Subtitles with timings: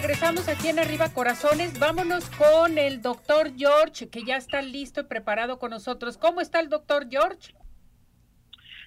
[0.00, 1.78] Regresamos, aquí en Arriba Corazones.
[1.78, 6.16] Vámonos con el doctor George, que ya está listo y preparado con nosotros.
[6.16, 7.54] ¿Cómo está el doctor George?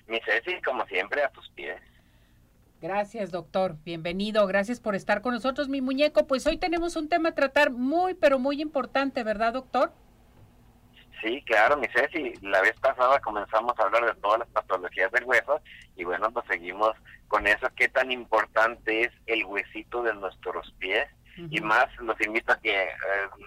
[0.08, 1.80] Mi Ceci, como siempre, a tus pies.
[2.82, 3.78] Gracias, doctor.
[3.86, 4.48] Bienvenido.
[4.48, 6.26] Gracias por estar con nosotros, mi muñeco.
[6.26, 9.94] Pues hoy tenemos un tema a tratar muy, pero muy importante, ¿verdad, doctor?
[11.24, 12.34] Sí, claro, mi Ceci.
[12.42, 15.62] La vez pasada comenzamos a hablar de todas las patologías del hueso
[15.96, 16.92] y bueno, pues seguimos
[17.30, 17.66] con eso.
[17.78, 21.08] ¿Qué tan importante es el huesito de nuestros pies?
[21.50, 22.90] Y más los invito a que eh,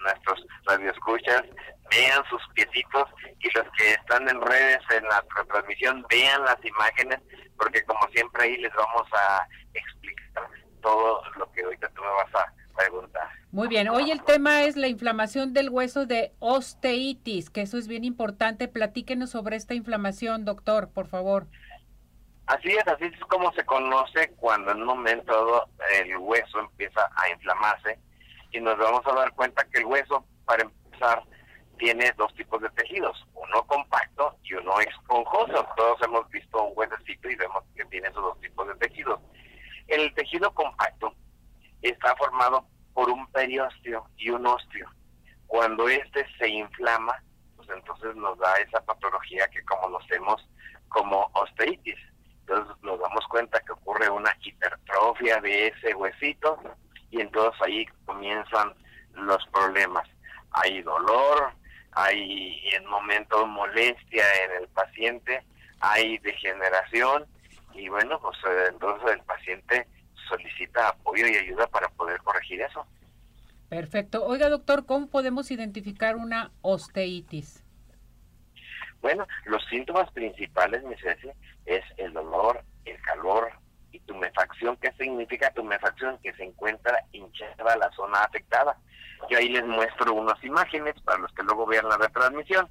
[0.03, 1.43] nuestros radioescuchas
[1.89, 3.05] vean sus piecitos
[3.39, 7.19] y los que están en redes en la transmisión vean las imágenes
[7.57, 10.49] porque como siempre ahí les vamos a explicar
[10.81, 13.27] todo lo que ahorita tú me vas a preguntar.
[13.51, 17.87] Muy bien, hoy el tema es la inflamación del hueso de osteitis, que eso es
[17.87, 18.67] bien importante.
[18.67, 21.47] Platíquenos sobre esta inflamación, doctor, por favor.
[22.45, 27.29] Así es, así es como se conoce cuando en un momento el hueso empieza a
[27.29, 27.99] inflamarse
[28.51, 31.23] y nos vamos a dar cuenta que el hueso, para empezar,
[31.77, 35.67] tiene dos tipos de tejidos, uno compacto y uno esponjoso.
[35.75, 39.19] Todos hemos visto un huesecito y vemos que tiene esos dos tipos de tejidos.
[39.87, 41.13] El tejido compacto
[41.81, 44.89] está formado por un periósteo y un osteo.
[45.47, 47.15] Cuando este se inflama,
[47.55, 50.47] pues entonces nos da esa patología que conocemos
[50.89, 51.97] como osteitis.
[52.41, 56.59] Entonces nos damos cuenta que ocurre una hipertrofia de ese huesito
[57.09, 58.73] y entonces ahí comienzan
[59.13, 60.07] los problemas.
[60.51, 61.51] Hay dolor,
[61.93, 65.43] hay en momentos molestia en el paciente,
[65.81, 67.25] hay degeneración
[67.73, 69.87] y bueno, pues eh, entonces el paciente
[70.27, 72.85] solicita apoyo y ayuda para poder corregir eso.
[73.69, 74.25] Perfecto.
[74.25, 77.63] Oiga, doctor, ¿cómo podemos identificar una osteitis?
[79.01, 81.29] Bueno, los síntomas principales, mi Ceci,
[81.65, 83.51] es el dolor, el calor
[83.91, 84.77] y tumefacción.
[84.77, 86.17] ¿Qué significa tumefacción?
[86.19, 88.77] Que se encuentra hinchada la zona afectada.
[89.29, 92.67] Yo ahí les muestro unas imágenes para los que luego vean la retransmisión,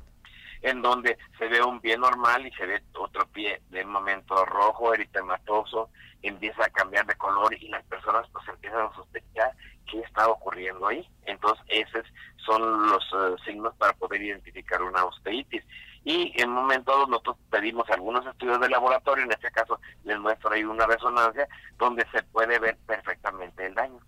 [0.63, 4.95] en donde se ve un pie normal y se ve otro pie de momento rojo,
[4.95, 5.91] eritematoso,
[6.23, 9.53] empieza a cambiar de color y las personas pues empiezan a sospechar
[9.91, 11.09] qué está ocurriendo ahí.
[11.25, 12.05] Entonces, esos
[12.45, 15.65] son los eh, signos para poder identificar una osteitis.
[16.05, 20.53] Y en un momento nosotros pedimos algunos estudios de laboratorio, en este caso les muestro
[20.53, 23.99] ahí una resonancia donde se puede ver perfectamente el daño.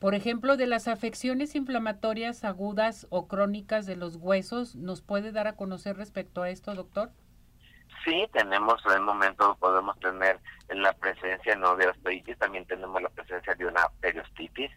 [0.00, 5.48] Por ejemplo, de las afecciones inflamatorias agudas o crónicas de los huesos, ¿nos puede dar
[5.48, 7.10] a conocer respecto a esto, doctor?
[8.04, 10.38] Sí, tenemos en el momento, podemos tener
[10.68, 14.70] en la presencia no de osteitis, también tenemos la presencia de una periostitis,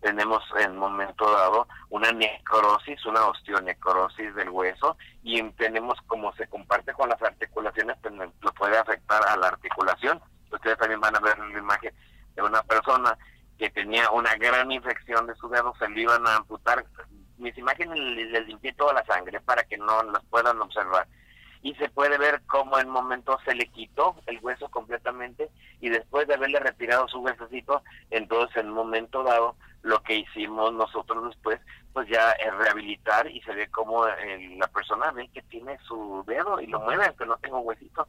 [0.00, 6.92] tenemos en momento dado una necrosis, una osteonecrosis del hueso y tenemos como se comparte
[6.92, 10.20] con las articulaciones, pues lo puede afectar a la articulación.
[10.50, 11.94] Ustedes también van a ver la imagen
[12.34, 13.16] de una persona
[13.58, 16.84] que tenía una gran infección de su dedo, se le iban a amputar.
[17.38, 21.06] Mis imágenes les limpié toda la sangre para que no las puedan observar
[21.64, 26.28] y se puede ver cómo en momento se le quitó el hueso completamente y después
[26.28, 31.58] de haberle retirado su huesecito, entonces en un momento dado lo que hicimos nosotros después,
[31.94, 36.22] pues ya es rehabilitar y se ve como eh, la persona ve que tiene su
[36.26, 38.06] dedo y lo mueve aunque no tengo huesito.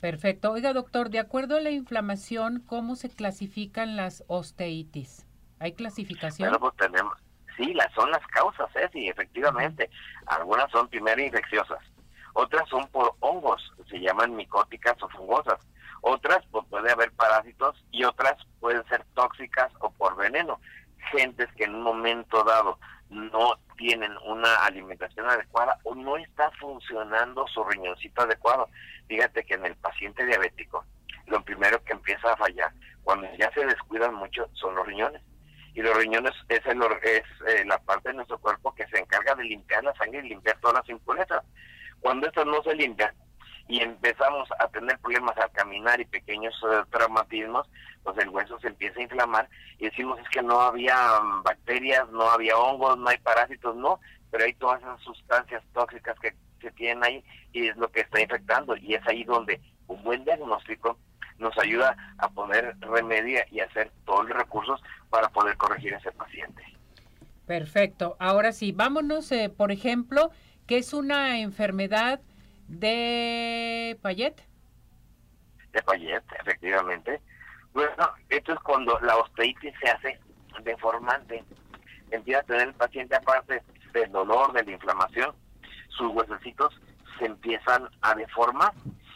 [0.00, 0.52] Perfecto.
[0.52, 5.26] Oiga, doctor, de acuerdo a la inflamación, ¿cómo se clasifican las osteitis?
[5.58, 6.50] ¿Hay clasificación?
[6.50, 7.14] Bueno, pues tenemos,
[7.56, 8.88] sí, las son las causas, ¿eh?
[8.92, 9.90] sí, efectivamente.
[10.26, 11.80] Algunas son primero infecciosas,
[12.34, 15.58] otras son por hongos, se llaman micóticas o fungosas,
[16.02, 20.60] otras pues, puede haber parásitos y otras pueden ser tóxicas o por veneno.
[21.10, 22.78] Gentes que en un momento dado
[23.10, 28.68] no tienen una alimentación adecuada o no está funcionando su riñoncito adecuado.
[29.06, 30.84] Fíjate que en el paciente diabético,
[31.26, 32.72] lo primero que empieza a fallar,
[33.04, 35.22] cuando ya se descuidan mucho, son los riñones.
[35.74, 39.34] Y los riñones es, el, es eh, la parte de nuestro cuerpo que se encarga
[39.34, 41.42] de limpiar la sangre y limpiar todas las impurezas.
[42.00, 43.14] Cuando estas no se limpian
[43.68, 47.68] y empezamos a tener problemas al caminar y pequeños eh, traumatismos,
[48.02, 49.48] pues el hueso se empieza a inflamar
[49.78, 53.98] y decimos es que no había mm, bacterias, no había hongos, no hay parásitos, no,
[54.30, 58.20] pero hay todas esas sustancias tóxicas que se tienen ahí y es lo que está
[58.20, 60.98] infectando y es ahí donde un buen diagnóstico
[61.38, 64.80] nos ayuda a poner remedio y hacer todos los recursos
[65.10, 66.62] para poder corregir a ese paciente.
[67.46, 68.16] Perfecto.
[68.18, 70.30] Ahora sí, vámonos, eh, por ejemplo,
[70.66, 72.20] que es una enfermedad
[72.68, 74.36] de Payet.
[75.72, 77.20] De Payet, efectivamente.
[77.72, 80.20] Bueno, esto es cuando la osteitis se hace
[80.62, 81.44] deformante.
[82.10, 85.34] Empieza a tener el paciente, aparte del dolor, de la inflamación,
[85.88, 86.80] sus huesecitos
[87.18, 88.72] se empiezan a deformar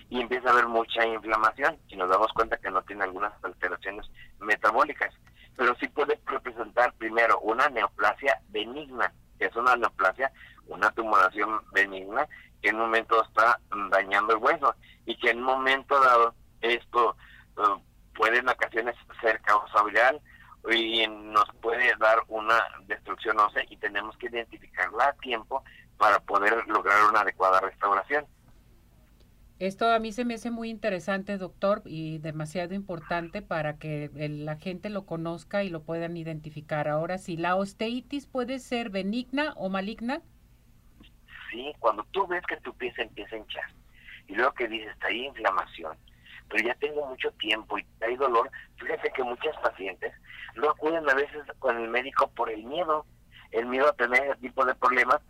[0.09, 4.11] y empieza a haber mucha inflamación y nos damos cuenta que no tiene algunas alteraciones
[4.41, 5.15] metabólicas.
[5.57, 10.33] Pero sí puede representar primero una neoplasia benigna, que es una neoplasia,
[10.67, 12.27] una tumoración benigna
[12.69, 13.59] en un momento está
[13.91, 14.75] dañando el hueso
[15.07, 17.17] y que en un momento dado esto
[17.57, 17.83] eh,
[18.15, 20.21] puede en ocasiones ser causa viral
[20.71, 25.65] y nos puede dar una destrucción ósea y tenemos que identificarla a tiempo
[25.97, 28.27] para poder lograr una adecuada restauración.
[29.59, 34.57] Esto a mí se me hace muy interesante, doctor, y demasiado importante para que la
[34.57, 36.89] gente lo conozca y lo puedan identificar.
[36.89, 40.23] Ahora, si la osteitis puede ser benigna o maligna.
[41.51, 43.71] Sí, cuando tú ves que tu piel se empieza a hinchar
[44.29, 45.97] y luego que dices, ahí inflamación,
[46.49, 50.13] pero ya tengo mucho tiempo y hay dolor, fíjate que muchas pacientes
[50.55, 53.07] no acuden a veces con el médico por el miedo,
[53.51, 55.21] el miedo a tener ese tipo de problemas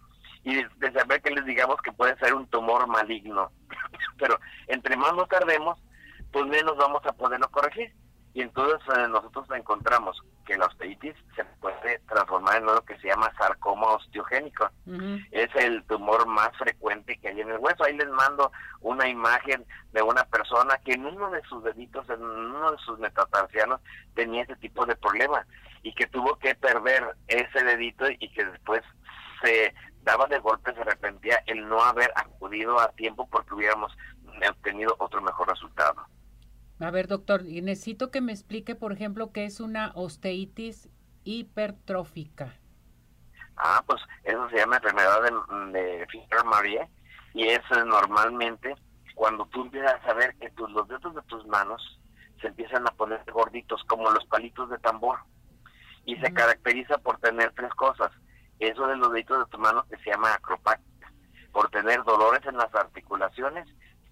[0.42, 3.50] y de saber que les digamos que puede ser un tumor maligno.
[4.18, 4.38] Pero
[4.68, 5.78] entre más nos tardemos,
[6.32, 7.92] pues menos vamos a poderlo corregir.
[8.32, 13.06] Y entonces eh, nosotros encontramos que la osteitis se puede transformar en lo que se
[13.06, 14.68] llama sarcoma osteogénico.
[15.30, 17.84] Es el tumor más frecuente que hay en el hueso.
[17.84, 18.50] Ahí les mando
[18.80, 22.98] una imagen de una persona que en uno de sus deditos, en uno de sus
[22.98, 23.80] metatarsianos,
[24.14, 25.46] tenía ese tipo de problema
[25.84, 28.82] y que tuvo que perder ese dedito y que después
[29.44, 29.72] se
[30.02, 33.96] daba de golpe, se arrepentía el no haber acudido a tiempo porque hubiéramos
[34.50, 36.04] obtenido otro mejor resultado.
[36.80, 40.88] A ver, doctor, y necesito que me explique, por ejemplo, qué es una osteitis
[41.24, 42.54] hipertrófica.
[43.56, 46.88] Ah, pues eso se llama enfermedad de, de Fischer-Marie
[47.34, 48.74] y es eh, normalmente
[49.14, 52.00] cuando tú empiezas a ver que tus, los dedos de tus manos
[52.40, 55.18] se empiezan a poner gorditos como los palitos de tambor
[56.06, 58.10] y se caracteriza por tener tres cosas.
[58.58, 61.12] Eso de los deditos de tus manos que se llama acropáctica,
[61.52, 63.68] por tener dolores en las articulaciones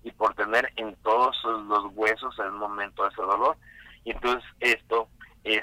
[0.08, 3.56] y por tener en todos los huesos el momento de ese dolor.
[4.04, 5.08] Y entonces esto
[5.44, 5.62] es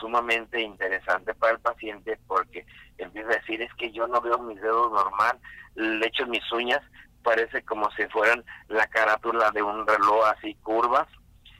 [0.00, 2.66] sumamente interesante para el paciente porque
[2.98, 5.38] empieza a decir es que yo no veo mis dedos normal,
[5.76, 6.82] le echo mis uñas,
[7.22, 11.06] parece como si fueran la carátula de un reloj así curvas,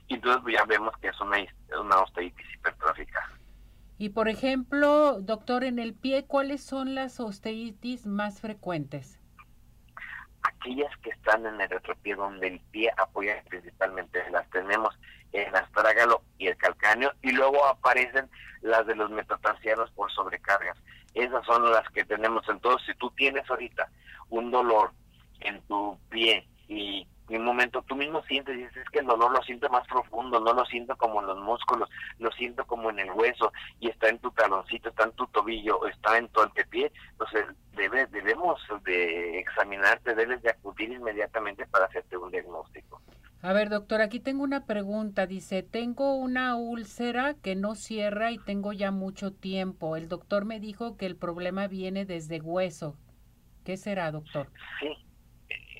[0.07, 1.37] y entonces ya vemos que es una,
[1.79, 3.31] una osteitis hipertrófica.
[3.97, 9.19] Y por ejemplo, doctor, en el pie, ¿cuáles son las osteitis más frecuentes?
[10.59, 14.97] Aquellas que están en el retropié donde el pie apoya principalmente las tenemos
[15.33, 18.29] en astrágalo y el calcáneo y luego aparecen
[18.61, 20.77] las de los metatarsianos por sobrecargas.
[21.13, 22.47] Esas son las que tenemos.
[22.47, 23.89] Entonces, si tú tienes ahorita
[24.29, 24.91] un dolor
[25.41, 29.05] en tu pie y en un momento tú mismo sientes, y dices, es que el
[29.05, 31.89] dolor lo siento más profundo, no lo siento como en los músculos,
[32.19, 35.85] lo siento como en el hueso, y está en tu taloncito, está en tu tobillo,
[35.87, 37.45] está en tu antepié, entonces
[37.75, 43.01] debe, debemos de examinarte, debes de acudir inmediatamente para hacerte un diagnóstico.
[43.43, 45.27] A ver, doctor, aquí tengo una pregunta.
[45.27, 49.95] Dice, tengo una úlcera que no cierra y tengo ya mucho tiempo.
[49.95, 52.97] El doctor me dijo que el problema viene desde hueso.
[53.63, 54.49] ¿Qué será, doctor?
[54.79, 54.87] Sí,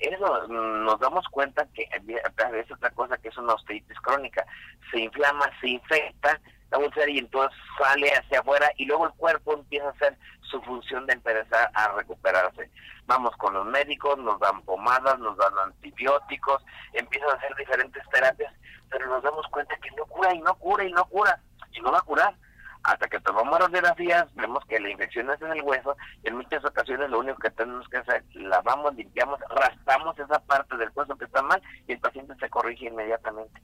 [0.00, 4.44] eso nos damos cuenta que es otra cosa que es una osteitis crónica.
[4.90, 6.40] Se inflama, se infecta
[6.70, 10.60] la úlcera y entonces sale hacia afuera y luego el cuerpo empieza a hacer su
[10.62, 12.70] función de empezar a recuperarse.
[13.06, 16.62] Vamos con los médicos, nos dan pomadas, nos dan antibióticos,
[16.92, 18.52] empiezan a hacer diferentes terapias,
[18.90, 21.40] pero nos damos cuenta que no cura y no cura y no cura
[21.72, 22.34] y no va a curar
[22.82, 26.64] hasta que tomamos radiografías, vemos que la infección es en el hueso y en muchas
[26.64, 31.24] ocasiones lo único que tenemos que hacer, lavamos, limpiamos, raspamos esa parte del hueso que
[31.24, 33.60] está mal y el paciente se corrige inmediatamente.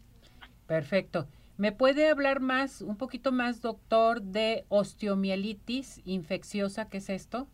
[0.66, 1.26] Perfecto.
[1.56, 6.88] ¿Me puede hablar más, un poquito más, doctor, de osteomielitis infecciosa?
[6.88, 7.46] ¿Qué es esto?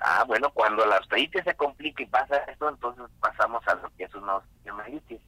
[0.00, 4.04] Ah, bueno, cuando la osteitis se complica y pasa esto, entonces pasamos a lo que
[4.04, 5.20] es una osteomielitis.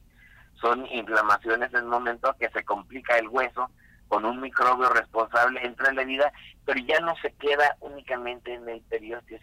[0.55, 3.69] Son inflamaciones en el momento que se complica el hueso,
[4.13, 6.31] con un microbio responsable entra en la vida,
[6.65, 9.39] pero ya no se queda únicamente en el periósteo,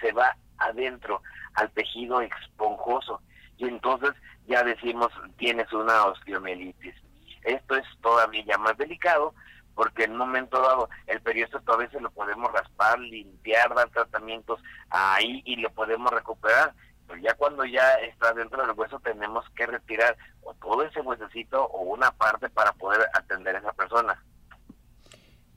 [0.00, 1.20] se, va adentro
[1.52, 3.20] al tejido esponjoso
[3.58, 4.14] y entonces
[4.46, 6.94] ya decimos tienes una osteomielitis.
[7.42, 9.34] Esto es todavía más delicado
[9.74, 14.58] porque en un momento dado el periósteo todavía se lo podemos raspar, limpiar, dar tratamientos
[14.88, 16.72] ahí y lo podemos recuperar,
[17.08, 21.64] pero ya cuando ya está dentro del hueso tenemos que retirar o todo ese huesecito
[21.64, 24.22] o una parte para poder atender a esa persona.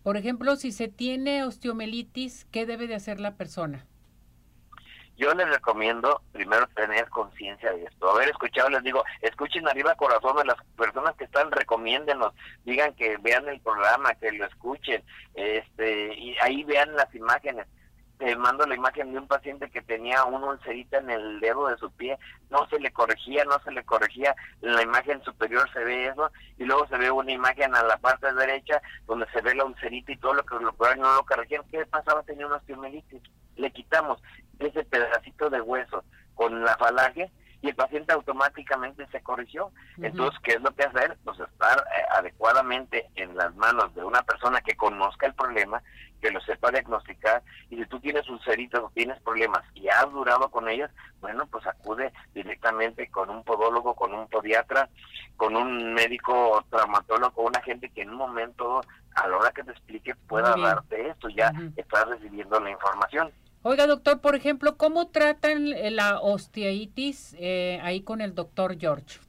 [0.01, 3.85] Por ejemplo, si se tiene osteomelitis, ¿qué debe de hacer la persona?
[5.17, 8.09] Yo les recomiendo primero tener conciencia de esto.
[8.09, 13.17] Haber escuchado, les digo, escuchen arriba corazón de las personas que están, recomiéndenos, digan que
[13.17, 15.03] vean el programa, que lo escuchen,
[15.35, 17.67] este, y ahí vean las imágenes
[18.21, 21.77] te mando la imagen de un paciente que tenía una ulcerita en el dedo de
[21.77, 22.19] su pie,
[22.51, 26.31] no se le corregía, no se le corregía, en la imagen superior se ve eso,
[26.59, 30.11] y luego se ve una imagen a la parte derecha donde se ve la ulcerita
[30.11, 31.63] y todo lo que lo no lo corregían.
[31.71, 32.21] ¿Qué pasaba?
[32.21, 33.23] Tenía una osteomelitis.
[33.55, 34.21] Le quitamos
[34.59, 36.03] ese pedacito de hueso
[36.35, 37.31] con la falange
[37.63, 39.71] y el paciente automáticamente se corrigió.
[39.97, 41.17] Entonces, ¿qué es lo que hacer?
[41.23, 45.81] Pues estar eh, adecuadamente en las manos de una persona que conozca el problema,
[46.21, 50.49] que lo sepa diagnosticar, y si tú tienes ulceritas o tienes problemas y has durado
[50.49, 54.89] con ellas, bueno, pues acude directamente con un podólogo, con un podiatra,
[55.35, 58.81] con un médico traumatólogo, una gente que en un momento,
[59.15, 63.31] a la hora que te explique, pueda darte esto, ya estás recibiendo la información.
[63.63, 69.19] Oiga, doctor, por ejemplo, ¿cómo tratan la osteitis eh, ahí con el doctor George?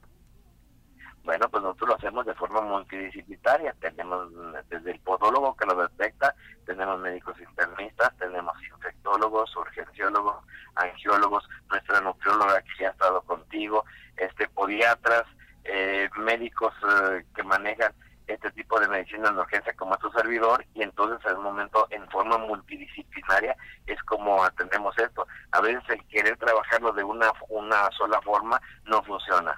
[1.23, 3.73] Bueno, pues nosotros lo hacemos de forma multidisciplinaria.
[3.79, 4.29] Tenemos
[4.69, 10.43] desde el podólogo que lo detecta, tenemos médicos internistas, tenemos infectólogos, urgenciólogos,
[10.75, 13.85] angiólogos, nuestra nutrióloga que ya ha estado contigo,
[14.17, 15.23] este podiatras,
[15.63, 17.93] eh, médicos eh, que manejan
[18.27, 22.05] este tipo de medicina de urgencia como tu servidor y entonces en un momento en
[22.09, 25.25] forma multidisciplinaria es como atendemos esto.
[25.51, 29.57] A veces el querer trabajarlo de una, una sola forma no funciona.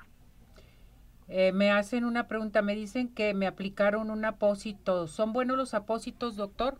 [1.27, 5.07] Eh, me hacen una pregunta, me dicen que me aplicaron un apósito.
[5.07, 6.77] ¿Son buenos los apósitos, doctor?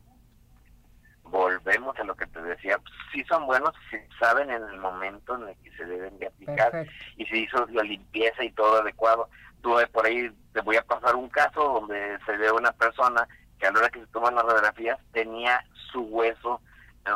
[1.23, 2.79] Volvemos a lo que te decía,
[3.11, 6.85] sí son buenos si saben en el momento en el que se deben de aplicar
[7.17, 9.27] y si hizo la limpieza y todo adecuado
[9.91, 13.27] por ahí, te voy a pasar un caso donde se ve una persona
[13.59, 16.61] que a la hora que se toman las radiografías tenía su hueso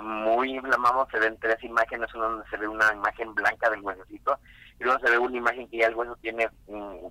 [0.02, 4.38] muy inflamado, se ven tres imágenes, una donde se ve una imagen blanca del huesecito
[4.80, 6.48] y luego se ve una imagen que ya el hueso tiene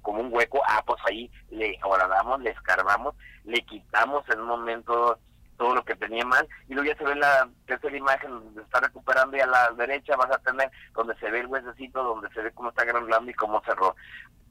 [0.03, 5.19] como un hueco, ah, pues ahí le horadamos, le escarbamos, le quitamos en un momento
[5.57, 8.81] todo lo que tenía mal y luego ya se ve la tercera imagen donde está
[8.81, 12.41] recuperando y a la derecha vas a tener donde se ve el huesecito, donde se
[12.41, 13.97] ve cómo está granulando y cómo cerró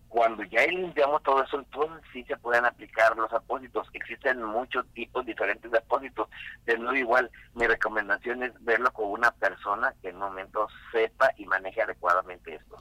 [0.10, 3.88] cuando ya limpiamos todo eso, entonces sí se pueden aplicar los apósitos.
[3.94, 6.30] Existen muchos tipos diferentes de apósitos.
[6.66, 11.32] De nuevo, igual, mi recomendación es verlo con una persona que en un momento sepa
[11.38, 12.78] y maneje adecuadamente esto.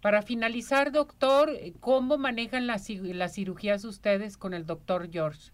[0.00, 5.50] Para finalizar, doctor, ¿cómo manejan las, las cirugías ustedes con el doctor George?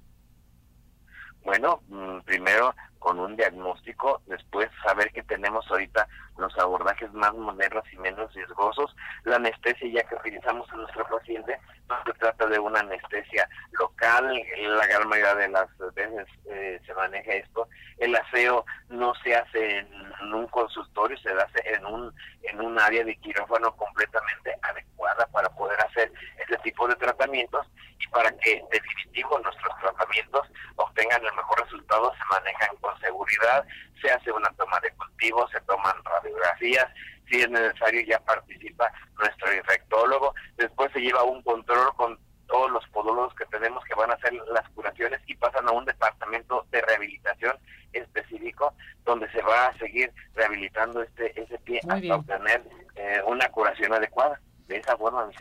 [1.45, 2.75] Bueno, mm, primero
[3.05, 6.09] con un diagnóstico, después saber que tenemos ahorita
[6.39, 8.97] los abordajes más modernos y menos riesgosos.
[9.25, 14.43] La anestesia ya que utilizamos en nuestro paciente no se trata de una anestesia local,
[14.59, 17.69] la gran mayoría de las veces eh, se maneja esto.
[17.99, 22.11] El aseo no se hace en un consultorio, se hace en un,
[22.45, 27.67] en un área de quirófano completamente adecuada para poder hacer ese tipo de tratamientos
[28.01, 33.65] y para que definitivo nuestros tratamientos obtengan el mejor resultado se manejan con seguridad,
[34.01, 36.89] se hace una toma de cultivo, se toman radiografías,
[37.29, 37.49] si es
[37.95, 43.47] necesario ya participa nuestro infectólogo, después se lleva un control con todos los podólogos que
[43.47, 47.57] tenemos que van a hacer las curaciones y pasan a un departamento de rehabilitación
[47.93, 48.75] específico
[49.05, 52.63] donde se va a seguir rehabilitando este ese pie hasta obtener
[52.97, 54.41] eh, una curación adecuada.
[54.67, 55.35] De esa forma, mi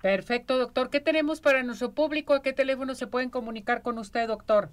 [0.00, 0.90] Perfecto, doctor.
[0.90, 2.34] ¿Qué tenemos para nuestro público?
[2.34, 4.70] ¿A qué teléfono se pueden comunicar con usted, doctor?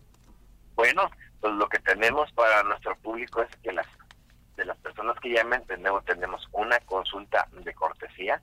[0.75, 1.09] Bueno,
[1.41, 3.87] pues lo que tenemos para nuestro público es que las
[5.05, 8.41] personas que llamen tenemos, tenemos una consulta de cortesía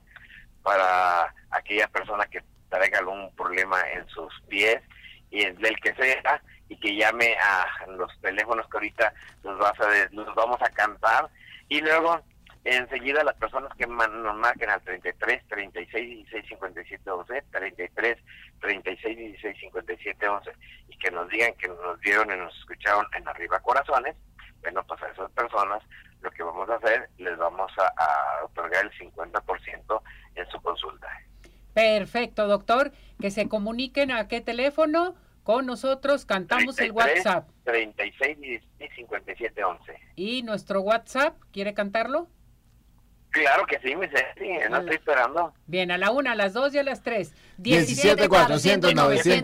[0.61, 4.81] para aquella persona que traiga algún problema en sus pies
[5.29, 10.09] y del que sea y que llame a los teléfonos que ahorita nos, vas a,
[10.11, 11.29] nos vamos a cantar.
[11.67, 12.21] Y luego
[12.63, 18.17] enseguida las personas que nos marquen al 33 36 16 57 11 33
[18.61, 20.51] 36 16 57 11
[20.87, 24.15] y que nos digan que nos vieron y nos escucharon en Arriba Corazones
[24.61, 25.83] bueno pues a esas personas
[26.23, 30.01] lo que vamos a hacer les vamos a, otorgar el 50%
[30.35, 31.07] en su consulta.
[31.73, 32.91] Perfecto doctor.
[33.19, 35.15] Que se comuniquen a qué teléfono.
[35.43, 37.49] Con nosotros cantamos el WhatsApp.
[37.65, 42.27] 36 16 57 11 y nuestro WhatsApp quiere cantarlo
[43.33, 45.55] Claro que sí, mi Ceci, no estoy esperando.
[45.65, 47.33] Bien, a la una, a las dos y a las tres.
[47.57, 49.41] 17 400 906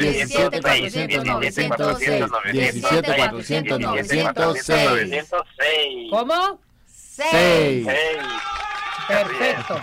[0.00, 5.30] 17 400 906 17 400 906
[6.10, 6.58] ¿Cómo?
[6.86, 7.86] 6
[9.08, 9.80] Perfecto.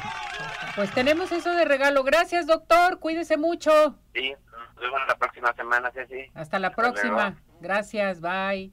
[0.75, 2.03] Pues tenemos eso de regalo.
[2.03, 2.97] Gracias, doctor.
[2.97, 3.95] Cuídese mucho.
[4.15, 6.31] Sí, nos vemos la próxima semana, Ceci.
[6.33, 7.37] Hasta la próxima.
[7.61, 8.71] Gracias, bye.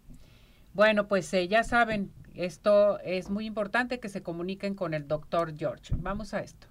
[0.72, 5.56] Bueno, pues eh, ya saben, Esto es muy importante que se comuniquen con el doctor
[5.56, 5.94] George.
[5.96, 6.66] Vamos a esto.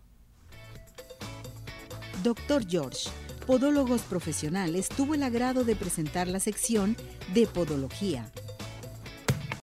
[2.24, 3.10] Doctor George,
[3.46, 6.96] Podólogos Profesionales, tuvo el agrado de presentar la sección
[7.34, 8.32] de Podología